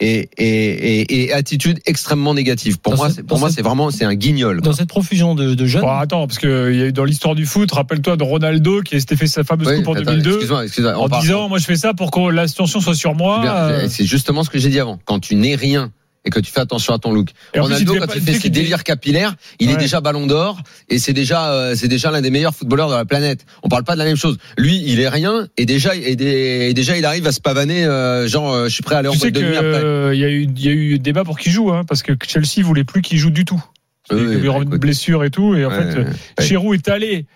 et, 0.00 0.28
et, 0.38 1.02
et, 1.02 1.24
et 1.24 1.32
attitude 1.32 1.80
extrêmement 1.86 2.32
négative. 2.34 2.78
Pour 2.78 2.92
Dans 2.92 2.98
moi, 2.98 3.10
ce- 3.10 3.20
pour 3.20 3.38
moi 3.38 3.50
c'est 3.50 3.62
vraiment 3.62 3.90
c'est 3.90 4.04
un 4.04 4.14
guignol. 4.14 4.60
Dans 4.60 4.72
cette 4.72 4.88
profusion 4.88 5.34
de, 5.34 5.54
de 5.54 5.66
jeunes, 5.66 5.82
bon, 5.82 5.88
attends, 5.90 6.26
parce 6.26 6.38
que 6.38 6.70
il 6.72 6.78
y 6.78 6.82
a 6.82 6.86
eu 6.86 6.92
dans 6.92 7.04
l'histoire 7.04 7.34
du 7.34 7.46
foot, 7.46 7.70
rappelle-toi 7.72 8.16
de 8.16 8.22
Ronaldo 8.22 8.82
qui 8.82 9.00
s'était 9.00 9.16
fait 9.16 9.26
sa 9.26 9.42
fameuse 9.44 9.66
Oui, 9.68 9.76
coupe 9.78 9.88
en 9.88 9.92
attends, 9.94 10.04
2002 10.12 10.30
excuse-moi, 10.30 10.64
excuse-moi, 10.64 10.94
on 10.96 11.02
en 11.04 11.08
parle- 11.08 11.22
disant, 11.22 11.48
moi 11.48 11.58
je 11.58 11.64
fais 11.64 11.76
ça 11.76 11.94
pour 11.94 12.10
que 12.10 12.30
l'attention 12.30 12.80
soit 12.80 12.94
sur 12.94 13.14
moi. 13.14 13.40
Bien, 13.42 13.54
euh, 13.54 13.86
C'est 13.88 14.04
justement 14.04 14.44
ce 14.44 14.50
que 14.50 14.58
j'ai 14.58 14.68
dit 14.68 14.78
avant. 14.80 14.98
Quand 15.04 15.18
tu 15.18 15.34
n'es 15.34 15.54
rien 15.56 15.90
et 16.28 16.30
que 16.30 16.38
tu 16.40 16.52
fais 16.52 16.60
attention 16.60 16.94
à 16.94 16.98
ton 16.98 17.10
look. 17.12 17.30
et 17.54 17.58
Ronaldo, 17.60 17.94
quand 17.98 18.06
pas- 18.06 18.12
il 18.14 18.22
fait 18.22 18.34
ses 18.38 18.50
délires 18.50 18.84
capillaires, 18.84 19.34
il 19.58 19.70
est 19.70 19.76
déjà 19.76 20.00
Ballon 20.00 20.26
d'Or 20.26 20.60
et 20.88 20.98
c'est 20.98 21.12
déjà 21.12 21.50
euh, 21.52 21.74
c'est 21.74 21.88
déjà 21.88 22.10
l'un 22.10 22.20
des 22.20 22.30
meilleurs 22.30 22.54
footballeurs 22.54 22.88
de 22.90 22.94
la 22.94 23.04
planète. 23.04 23.44
On 23.62 23.68
parle 23.68 23.84
pas 23.84 23.94
de 23.94 23.98
la 23.98 24.04
même 24.04 24.16
chose. 24.16 24.36
Lui, 24.56 24.82
il 24.86 25.00
est 25.00 25.08
rien 25.08 25.48
et 25.56 25.66
déjà 25.66 25.96
et, 25.96 26.14
des- 26.16 26.68
et 26.70 26.74
déjà 26.74 26.96
il 26.96 27.04
arrive 27.04 27.26
à 27.26 27.32
se 27.32 27.40
pavaner 27.40 27.84
euh, 27.84 28.28
genre 28.28 28.52
euh, 28.52 28.64
je 28.68 28.74
suis 28.74 28.82
prêt 28.82 28.94
à 28.94 28.98
aller 28.98 29.08
en 29.08 29.14
boîte 29.16 29.32
de 29.32 29.40
nuit 29.40 29.56
après. 29.56 30.16
y 30.18 30.24
a 30.24 30.28
eu 30.28 30.42
il 30.44 30.64
y 30.64 30.68
a 30.68 30.72
eu 30.72 30.98
débat 30.98 31.24
pour 31.24 31.38
qu'il 31.38 31.50
joue, 31.52 31.72
hein, 31.72 31.82
parce 31.88 32.02
que 32.02 32.12
Chelsea 32.26 32.62
voulait 32.64 32.84
plus 32.84 33.02
qu'il 33.02 33.18
joue 33.18 33.30
du 33.30 33.44
tout. 33.44 33.62
Oui, 34.10 34.18
il 34.22 34.44
y 34.44 34.46
une 34.46 34.62
écoute. 34.68 34.80
blessure 34.80 35.22
et 35.24 35.30
tout, 35.30 35.54
et 35.54 35.64
en 35.66 35.70
Ouais, 35.70 35.76
fait, 35.76 35.98
ouais, 35.98 36.04
ouais. 36.06 36.44
Giroud 36.46 36.74
est 36.76 36.88
allé 36.88 37.26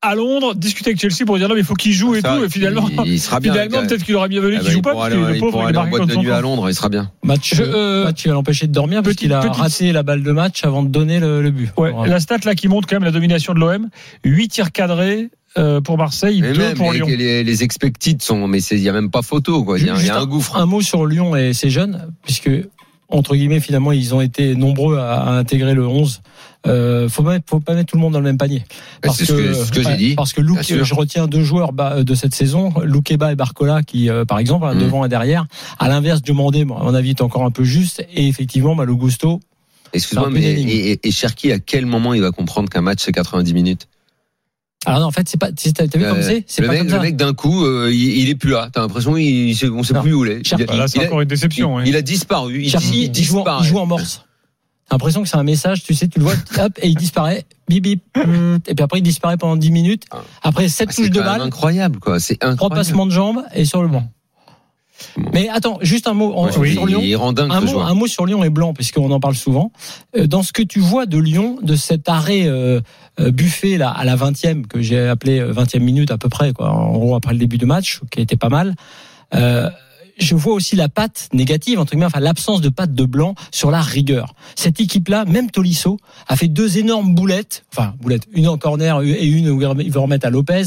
à 0.00 0.14
Londres 0.14 0.54
discuter 0.54 0.90
avec 0.90 1.00
Chelsea 1.00 1.26
pour 1.26 1.38
dire 1.38 1.48
non 1.48 1.54
mais 1.54 1.62
il 1.62 1.66
faut 1.66 1.74
qu'il 1.74 1.92
joue 1.92 2.14
et 2.14 2.20
Ça, 2.20 2.36
tout, 2.36 2.44
et 2.44 2.48
finalement. 2.48 2.88
il, 3.04 3.12
il 3.14 3.20
sera 3.20 3.40
bien. 3.40 3.52
Finalement, 3.52 3.78
euh, 3.78 3.86
peut-être 3.86 4.04
qu'il 4.04 4.14
aurait 4.14 4.28
mieux 4.28 4.40
valu 4.40 4.56
ah 4.56 4.58
qu'il 4.60 4.66
bah, 4.68 4.72
joue 4.72 4.78
il 4.78 4.82
pas, 4.82 4.94
parce 4.94 5.06
aller, 5.06 5.16
le 5.16 5.34
il 5.34 5.40
pauvre, 5.40 5.52
pourra 5.52 5.64
il 5.64 5.68
aller 5.68 5.78
en 5.78 5.86
boîte 5.88 6.06
de 6.08 6.14
nuit 6.16 6.30
à. 6.30 6.40
Londres, 6.40 6.70
il 6.70 6.74
sera 6.74 6.88
bien. 6.88 7.10
match, 7.24 7.54
euh, 7.58 8.04
match 8.04 8.26
va 8.26 8.32
l'empêcher 8.32 8.66
de 8.68 8.72
dormir 8.72 9.02
parce 9.02 9.16
qu'il 9.16 9.32
a 9.32 9.40
raté 9.40 9.90
la 9.92 10.04
balle 10.04 10.22
de 10.22 10.30
match 10.32 10.64
avant 10.64 10.82
de 10.84 10.88
donner 10.88 11.18
le, 11.18 11.42
le 11.42 11.50
but. 11.50 11.70
Ouais, 11.76 11.92
la 12.06 12.20
stat 12.20 12.38
là 12.44 12.54
qui 12.54 12.68
montre 12.68 12.86
quand 12.88 12.96
même 12.96 13.04
la 13.04 13.10
domination 13.10 13.54
de 13.54 13.58
l'OM, 13.58 13.88
8 14.24 14.48
tirs 14.48 14.70
cadrés 14.70 15.30
euh, 15.56 15.80
pour 15.80 15.98
Marseille, 15.98 16.42
Mais 16.42 16.52
2 16.52 16.58
même 16.58 16.76
pour 16.76 16.92
les, 16.92 16.98
Lyon. 16.98 17.06
les, 17.08 17.42
les 17.42 17.62
expected 17.64 18.22
sont 18.22 18.46
mais 18.46 18.60
c'est 18.60 18.76
il 18.76 18.82
y 18.82 18.88
a 18.88 18.92
même 18.92 19.10
pas 19.10 19.22
photo 19.22 19.64
quoi. 19.64 19.78
Il 19.80 19.86
y 19.86 19.90
a, 19.90 19.96
y 20.00 20.10
un 20.10 20.26
gouffre. 20.26 20.56
Un 20.56 20.66
mot 20.66 20.80
sur 20.80 21.06
Lyon 21.06 21.34
et 21.34 21.54
ses 21.54 21.70
jeunes, 21.70 22.06
puisque 22.24 22.50
entre 23.08 23.34
guillemets 23.34 23.58
finalement 23.58 23.90
ils 23.90 24.14
ont 24.14 24.20
été 24.20 24.54
nombreux 24.54 24.98
à, 24.98 25.14
à 25.22 25.30
intégrer 25.32 25.74
le 25.74 25.86
11. 25.88 26.20
Euh, 26.66 27.08
faut 27.08 27.22
pas 27.22 27.30
mettre, 27.30 27.44
faut 27.48 27.60
pas 27.60 27.74
mettre 27.74 27.90
tout 27.90 27.96
le 27.96 28.02
monde 28.02 28.12
dans 28.12 28.18
le 28.18 28.24
même 28.24 28.36
panier. 28.36 28.64
C'est 29.12 29.24
ce 29.24 29.32
que, 29.32 29.54
ce 29.54 29.70
que 29.70 29.82
j'ai 29.82 29.96
dit. 29.96 30.14
Parce 30.14 30.32
que 30.32 30.40
Luke, 30.40 30.58
je 30.62 30.94
retiens 30.94 31.26
deux 31.28 31.42
joueurs 31.44 31.72
bah, 31.72 32.02
de 32.02 32.14
cette 32.14 32.34
saison, 32.34 32.72
Loukeba 32.82 33.32
et 33.32 33.36
Barcola, 33.36 33.82
qui, 33.82 34.10
euh, 34.10 34.24
par 34.24 34.38
exemple, 34.38 34.66
hein, 34.66 34.74
Mm. 34.74 34.78
devant 34.80 35.04
et 35.04 35.08
derrière. 35.08 35.46
À 35.78 35.88
l'inverse, 35.88 36.20
Diomandé, 36.20 36.62
à 36.62 36.64
mon 36.64 36.94
avis, 36.94 37.10
est 37.10 37.22
encore 37.22 37.44
un 37.44 37.50
peu 37.52 37.64
juste. 37.64 38.04
Et 38.12 38.26
effectivement, 38.26 38.74
Malo 38.74 38.96
Gusto. 38.96 39.40
Excuse-moi, 39.92 40.28
mais 40.30 40.42
et, 40.42 40.90
et, 40.92 41.08
et 41.08 41.10
Cherki, 41.10 41.50
à 41.52 41.58
quel 41.60 41.86
moment 41.86 42.12
il 42.12 42.20
va 42.20 42.30
comprendre 42.32 42.68
qu'un 42.68 42.82
match 42.82 42.98
c'est 43.02 43.12
90 43.12 43.54
minutes? 43.54 43.88
Alors 44.84 45.00
non, 45.00 45.06
en 45.06 45.10
fait, 45.10 45.28
c'est 45.28 45.38
pas. 45.40 45.50
T'as 45.52 45.84
vu 45.84 46.04
comme 46.04 46.18
Euh, 46.18 46.22
c'est 46.22 46.44
C'est 46.46 46.60
le 46.62 46.68
pas 46.68 46.74
mec, 46.74 46.82
comme 46.84 46.92
le 46.96 47.00
mec 47.00 47.16
d'un 47.16 47.32
coup, 47.34 47.64
euh, 47.64 47.90
il, 47.92 48.18
il 48.18 48.28
est 48.28 48.34
plus 48.34 48.50
là. 48.50 48.68
T'as 48.72 48.80
l'impression 48.80 49.16
il, 49.16 49.56
on 49.72 49.82
sait 49.82 49.94
Non. 49.94 50.02
plus 50.02 50.12
où 50.14 50.24
il 50.24 50.30
est. 50.32 50.44
Cherki, 50.46 50.64
Il, 50.64 50.70
a- 50.70 50.72
Voilà, 50.72 50.88
c'est 50.88 50.98
il 50.98 51.02
a- 51.02 51.06
encore 51.06 51.20
une 51.22 51.28
déception. 51.28 51.78
il- 51.80 51.82
ouais. 51.84 51.88
il 51.88 51.96
a 51.96 52.02
disparu. 52.02 52.62
Il, 52.62 52.70
Cherki, 52.70 53.04
il 53.04 53.16
il 53.16 53.24
joue, 53.24 53.36
en- 53.38 53.42
disparaît. 53.42 53.64
il 53.64 53.66
joue 53.68 53.78
en 53.78 53.86
morse. 53.86 54.24
L'impression 54.90 55.22
que 55.22 55.28
c'est 55.28 55.36
un 55.36 55.42
message, 55.42 55.82
tu 55.82 55.94
sais, 55.94 56.08
tu 56.08 56.18
le 56.18 56.24
vois, 56.24 56.34
hop, 56.64 56.72
et 56.80 56.88
il 56.88 56.94
disparaît, 56.96 57.44
bip 57.68 57.82
bip, 57.82 58.02
et 58.16 58.74
puis 58.74 58.82
après 58.82 58.98
il 59.00 59.02
disparaît 59.02 59.36
pendant 59.36 59.56
10 59.56 59.70
minutes. 59.70 60.04
Ah. 60.10 60.18
Après 60.42 60.68
7 60.68 60.88
Ah, 60.90 60.94
touches 60.94 61.10
de 61.10 61.20
balle, 61.20 61.40
incroyable 61.42 61.98
quoi. 62.00 62.18
C'est 62.20 62.36
trois 62.36 62.50
incroyable. 62.52 62.74
passements 62.76 63.06
de 63.06 63.10
jambes 63.12 63.42
et 63.54 63.64
sur 63.64 63.82
le 63.82 63.88
banc. 63.88 64.08
Mais 65.32 65.48
attends, 65.48 65.78
juste 65.80 66.08
un 66.08 66.12
mot 66.14 66.32
en- 66.34 66.50
sur 66.50 66.64
Lyon. 66.64 66.82
Un 66.84 67.60
mot, 67.60 67.66
joueur. 67.68 67.86
un 67.86 67.94
mot 67.94 68.06
sur 68.08 68.26
Lyon 68.26 68.42
et 68.42 68.50
Blanc, 68.50 68.74
puisqu'on 68.74 69.10
en 69.12 69.20
parle 69.20 69.36
souvent. 69.36 69.70
Euh, 70.16 70.26
Dans 70.26 70.42
ce 70.42 70.52
que 70.52 70.62
tu 70.62 70.80
vois 70.80 71.06
de 71.06 71.18
Lyon, 71.18 71.58
de 71.62 71.76
cet 71.76 72.08
arrêt 72.08 72.46
euh, 72.48 72.80
euh, 73.20 73.30
buffet 73.30 73.76
là 73.76 73.90
à 73.90 74.04
la 74.04 74.16
20e, 74.16 74.66
que 74.66 74.82
j'ai 74.82 74.98
appelé 75.06 75.38
euh, 75.38 75.52
20e 75.52 75.78
minute 75.84 76.10
à 76.10 76.18
peu 76.18 76.28
près, 76.28 76.52
quoi, 76.52 76.70
en 76.72 76.92
gros 76.98 77.14
après 77.14 77.32
le 77.32 77.38
début 77.38 77.58
de 77.58 77.66
match, 77.66 78.00
qui 78.10 78.20
été 78.20 78.36
pas 78.36 78.48
mal. 78.48 78.74
Euh, 79.34 79.70
je 80.18 80.34
vois 80.34 80.54
aussi 80.54 80.76
la 80.76 80.88
patte 80.88 81.28
négative, 81.32 81.78
entre 81.78 81.92
guillemets, 81.92 82.06
enfin 82.06 82.20
l'absence 82.20 82.60
de 82.60 82.68
patte 82.68 82.94
de 82.94 83.04
blanc 83.04 83.34
sur 83.50 83.70
la 83.70 83.80
rigueur. 83.80 84.34
Cette 84.56 84.80
équipe-là, 84.80 85.24
même 85.24 85.50
Tolisso, 85.50 85.98
a 86.26 86.36
fait 86.36 86.48
deux 86.48 86.78
énormes 86.78 87.14
boulettes, 87.14 87.64
enfin 87.72 87.94
boulettes, 88.00 88.26
une 88.32 88.48
en 88.48 88.58
corner 88.58 89.00
et 89.02 89.26
une 89.26 89.48
où 89.50 89.62
il 89.80 89.90
veut 89.92 90.00
remettre 90.00 90.26
à 90.26 90.30
Lopez. 90.30 90.64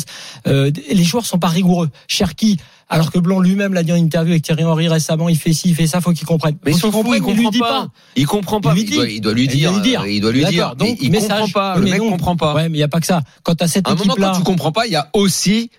Euh, 0.48 0.72
les 0.92 1.04
joueurs 1.04 1.26
sont 1.26 1.40
pas 1.40 1.48
rigoureux. 1.48 1.90
Cherki, 2.08 2.58
alors 2.90 3.12
que 3.12 3.20
Blanc 3.20 3.40
lui-même 3.40 3.74
l'a 3.74 3.84
dit 3.84 3.92
en 3.94 3.96
interview 3.96 4.32
avec 4.34 4.44
Thierry 4.44 4.64
Henry 4.66 4.88
récemment, 4.90 5.30
il 5.30 5.38
fait 5.38 5.54
ci, 5.54 5.70
il 5.70 5.76
fait 5.76 5.88
ça, 5.88 6.02
faut 6.02 6.12
qu'il 6.12 6.28
comprenne. 6.28 6.58
Mais 6.66 6.74
Faut 6.74 6.88
il 6.90 6.92
comprenne, 6.92 7.22
comprend 7.22 7.42
lui 7.42 7.50
dit 7.50 7.60
pas. 7.60 7.88
Il 8.16 8.26
comprend 8.28 8.60
pas. 8.62 8.74
Il 8.76 8.82
Il 8.90 8.96
doit, 8.96 9.08
il 9.08 9.22
doit 9.22 9.34
lui 9.34 9.44
Il 9.46 9.50
dire. 9.50 9.72
doit 9.72 9.80
lui 9.80 9.90
dire. 9.90 10.02
euh, 10.02 10.10
Il 10.12 10.22
doit 10.22 10.32
lui 10.32 10.40
dire. 10.46 10.52
D'accord, 10.72 10.76
donc, 10.76 10.98
il 11.02 11.12
message. 11.12 11.40
comprend 11.42 11.48
pas. 11.54 11.78
Le 11.78 11.86
mec 11.86 12.00
non. 12.00 12.10
comprend 12.12 12.36
pas. 12.36 12.54
Ouais, 12.54 12.68
mais 12.70 12.78
il 12.78 12.82
y 12.82 12.84
a 12.84 12.88
pas 12.90 13.00
que 13.00 13.06
ça. 13.06 13.22
Quand 13.44 13.56
t'as 13.56 13.68
cette 13.68 13.88
À 13.88 13.92
un 13.92 13.96
moment, 13.96 14.06
équipe-là, 14.14 14.32
quand 14.34 14.40
tu 14.40 14.44
comprends 14.44 14.72
pas, 14.74 14.88
il 14.88 14.92
y 14.94 14.98
a 14.98 15.10
aussi 15.14 15.70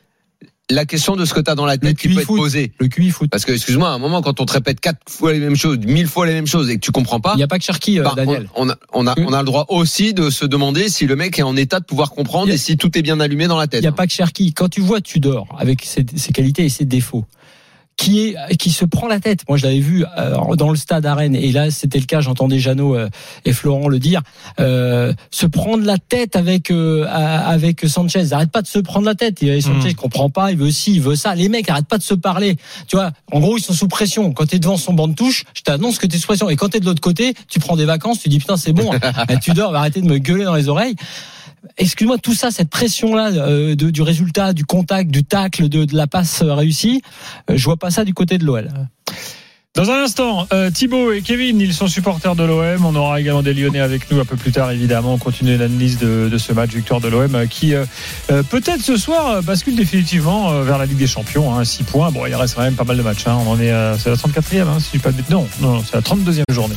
la 0.73 0.85
question 0.87 1.17
de 1.17 1.25
ce 1.25 1.33
que 1.35 1.41
tu 1.41 1.51
as 1.51 1.55
dans 1.55 1.67
la 1.67 1.79
tête 1.79 1.97
qui 1.97 2.09
peut 2.09 2.21
être 2.21 2.27
foot. 2.27 2.39
posée. 2.39 2.73
le 2.79 2.89
QI 2.89 3.11
foot. 3.11 3.31
Parce 3.31 3.45
que, 3.45 3.53
excuse-moi, 3.53 3.89
à 3.89 3.93
un 3.93 3.99
moment, 3.99 4.23
quand 4.23 4.41
on 4.41 4.45
te 4.47 4.53
répète 4.53 4.81
quatre 4.81 4.99
fois 5.09 5.33
les 5.33 5.39
mêmes 5.39 5.57
choses, 5.57 5.79
mille 5.79 6.07
fois 6.07 6.27
les 6.27 6.33
mêmes 6.35 6.47
choses 6.47 6.69
et 6.71 6.75
que 6.77 6.81
tu 6.81 6.91
comprends 6.93 7.21
pas, 7.21 7.33
Il 7.35 7.39
n'y 7.39 7.43
a 7.43 7.49
pas 7.49 7.59
que 7.59 7.65
Cherki, 7.65 7.99
euh, 7.99 8.03
bah, 8.05 8.15
Daniel. 8.17 8.49
on, 8.57 8.67
on 8.67 8.71
a, 8.71 8.77
on, 8.93 9.07
a, 9.07 9.15
on 9.19 9.33
a 9.33 9.39
le 9.41 9.47
droit 9.47 9.67
aussi 9.69 10.15
de 10.15 10.31
se 10.31 10.45
demander 10.45 10.89
si 10.89 11.07
le 11.07 11.17
mec 11.17 11.39
est 11.39 11.43
en 11.43 11.57
état 11.57 11.81
de 11.81 11.85
pouvoir 11.85 12.11
comprendre 12.11 12.49
Il 12.49 12.53
a- 12.53 12.55
et 12.55 12.59
si 12.59 12.77
tout 12.77 12.97
est 12.99 13.03
bien 13.03 13.21
allumé 13.21 13.47
dans 13.47 13.59
la 13.59 13.65
Il 13.65 13.69
tête. 13.69 13.81
n'y 13.83 13.87
a 13.87 13.93
pas 13.93 14.07
que 14.07 14.13
Cherki. 14.13 14.53
Quand 14.53 14.69
tu 14.69 14.81
vois 14.81 15.01
Tudor 15.01 15.47
avec 15.59 15.85
ses, 15.85 16.05
ses 16.17 16.33
qualités 16.33 16.65
et 16.65 16.69
ses 16.69 16.85
défauts, 16.85 17.25
qui 17.97 18.21
est 18.21 18.57
qui 18.57 18.71
se 18.71 18.85
prend 18.85 19.07
la 19.07 19.21
tête. 19.21 19.41
Moi, 19.49 19.59
je 19.59 19.65
l'avais 19.65 19.79
vu 19.79 20.05
euh, 20.19 20.57
dans 20.57 20.71
le 20.71 20.77
stade 20.77 21.07
à 21.07 21.15
Rennes, 21.15 21.37
et 21.37 21.53
là, 21.53 21.71
c'était 21.71 21.99
le 21.99 22.07
cas. 22.07 22.21
J'entendais 22.21 22.59
Jeannot 22.59 22.97
euh, 22.97 23.09
et 23.45 23.53
Florent 23.53 23.89
le 23.89 23.99
dire. 23.99 24.23
Euh, 24.61 25.13
se 25.31 25.47
prendre 25.47 25.85
la 25.85 25.99
tête 25.99 26.35
avec 26.37 26.71
euh, 26.71 27.07
avec 27.09 27.87
Sanchez. 27.87 28.33
Arrête 28.33 28.51
pas 28.51 28.63
de 28.63 28.67
se 28.67 28.79
prendre 28.79 29.07
la 29.07 29.15
tête. 29.15 29.43
Et 29.43 29.61
Sanchez 29.61 29.91
Mm. 29.91 29.95
comprend 29.95 30.31
pas. 30.31 30.51
Il 30.53 30.59
veut 30.59 30.71
ci, 30.71 30.95
il 30.95 31.01
veut 31.01 31.17
ça. 31.17 31.35
Les 31.35 31.49
mecs, 31.49 31.69
arrêtent 31.69 31.87
pas 31.87 31.99
de 31.99 32.03
se 32.03 32.15
parler. 32.15 32.57
Tu 32.89 32.97
vois, 32.97 33.13
en 33.31 33.41
gros, 33.41 33.57
ils 33.57 33.63
sont 33.63 33.73
sous 33.75 33.89
pression. 33.89 34.33
Quand 34.33 34.47
t'es 34.47 34.59
devant 34.59 34.77
son 34.77 34.93
banc 34.95 35.09
de 35.09 35.15
touche, 35.15 35.45
je 35.55 35.63
t'annonce 35.63 35.99
que 35.99 36.07
t'es 36.07 36.19
sous 36.19 36.27
pression. 36.27 36.49
Et 36.51 36.57
quand 36.57 36.71
t'es 36.71 36.81
de 36.81 36.87
l'autre 36.87 37.01
côté, 37.01 37.35
tu 37.49 37.61
prends 37.61 37.77
des 37.77 37.85
vacances. 37.85 38.21
Tu 38.21 38.29
dis 38.29 38.39
putain, 38.39 38.57
c'est 38.57 38.73
bon. 38.73 38.91
Eh, 39.29 39.39
tu 39.39 39.53
dors. 39.53 39.75
Arrêtez 39.75 40.01
de 40.01 40.07
me 40.09 40.19
gueuler 40.19 40.45
dans 40.45 40.55
les 40.55 40.69
oreilles. 40.69 40.97
Excuse-moi, 41.79 42.19
tout 42.19 42.35
ça, 42.35 42.51
cette 42.51 42.71
pression-là 42.71 43.31
euh, 43.33 43.75
du 43.75 44.03
résultat, 44.03 44.53
du 44.53 44.65
contact, 44.65 45.11
du 45.11 45.25
tacle, 45.25 45.69
de, 45.69 45.87
la 45.97 46.07
passe 46.07 46.43
euh, 46.43 46.55
réussie, 46.55 47.03
euh, 47.51 47.57
je 47.57 47.65
vois 47.65 47.77
pas 47.77 47.91
ça 47.91 48.05
du 48.05 48.15
côté 48.15 48.39
de 48.39 48.45
l'OL. 48.45 48.69
Dans 49.75 49.91
un 49.91 50.03
instant, 50.03 50.47
euh, 50.53 50.71
Thibaut 50.71 51.13
et 51.13 51.23
Kevin, 51.23 51.59
ils 51.59 51.73
sont 51.73 51.87
supporters 51.87 52.37
de 52.37 52.43
l'OM. 52.43 52.85
On 52.85 52.95
aura 52.95 53.21
également 53.21 53.43
des 53.43 53.55
Lyonnais 53.55 53.81
avec 53.81 54.11
nous 54.11 54.21
un 54.21 54.27
peu 54.27 54.37
plus 54.37 54.53
tard, 54.53 54.71
évidemment. 54.71 55.15
On 55.15 55.19
continue 55.19 55.57
l'analyse 55.57 55.99
de, 55.99 56.37
ce 56.37 56.53
match, 56.53 56.73
victoire 56.73 57.01
de 57.01 57.09
l'OM, 57.09 57.35
euh, 57.35 57.47
qui 57.47 57.73
peut-être 58.51 58.83
ce 58.83 58.99
soir 58.99 59.43
bascule 59.43 59.75
définitivement 59.75 60.61
vers 60.61 60.77
la 60.77 60.85
Ligue 60.85 60.99
des 60.99 61.07
Champions. 61.07 61.57
Hein, 61.57 61.65
6 61.65 61.85
points. 61.85 62.11
Bon, 62.11 62.27
il 62.27 62.35
reste 62.35 62.55
quand 62.55 62.63
même 62.63 62.75
pas 62.75 62.85
mal 62.85 62.99
de 62.99 63.03
matchs. 63.03 63.27
Hein. 63.27 63.39
On 63.47 63.53
en 63.53 63.61
est, 63.61 63.73
c'est 63.99 64.11
la 64.11 64.17
34e, 64.17 64.69
hein, 64.69 64.79
si 64.79 64.99
je 64.99 65.03
pas 65.03 65.11
de. 65.11 65.23
Non, 65.31 65.49
non, 65.63 65.83
c'est 65.83 65.95
la 65.95 66.03
32e 66.03 66.43
journée. 66.51 66.77